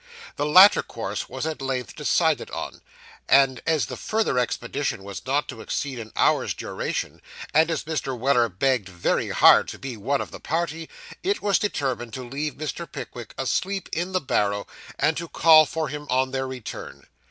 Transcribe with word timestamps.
The 0.35 0.47
latter 0.47 0.81
course 0.81 1.29
was 1.29 1.45
at 1.45 1.61
length 1.61 1.95
decided 1.95 2.49
on; 2.49 2.81
and 3.29 3.61
as 3.67 3.85
the 3.85 3.95
further 3.95 4.39
expedition 4.39 5.03
was 5.03 5.23
not 5.27 5.47
to 5.49 5.61
exceed 5.61 5.99
an 5.99 6.11
hour's 6.15 6.55
duration, 6.55 7.21
and 7.53 7.69
as 7.69 7.83
Mr. 7.83 8.17
Weller 8.17 8.49
begged 8.49 8.89
very 8.89 9.29
hard 9.29 9.67
to 9.67 9.77
be 9.77 9.95
one 9.97 10.19
of 10.19 10.31
the 10.31 10.39
party, 10.39 10.89
it 11.21 11.43
was 11.43 11.59
determined 11.59 12.15
to 12.15 12.27
leave 12.27 12.55
Mr. 12.55 12.91
Pickwick 12.91 13.35
asleep 13.37 13.89
in 13.93 14.11
the 14.11 14.19
barrow, 14.21 14.65
and 14.97 15.15
to 15.17 15.27
call 15.27 15.67
for 15.67 15.87
him 15.87 16.07
on 16.09 16.31
their 16.31 16.47
return. 16.47 17.05